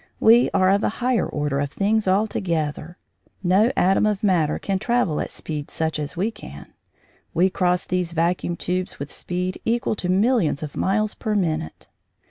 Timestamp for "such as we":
5.75-6.31